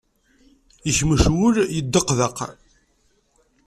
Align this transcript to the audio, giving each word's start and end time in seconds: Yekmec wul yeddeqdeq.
Yekmec 0.87 1.23
wul 1.35 1.55
yeddeqdeq. 1.75 2.37